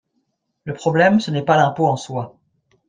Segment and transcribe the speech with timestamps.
[0.63, 2.35] Le problème, ce n’est pas l’impôt en soi.